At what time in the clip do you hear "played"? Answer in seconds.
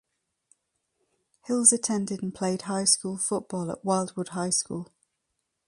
2.33-2.63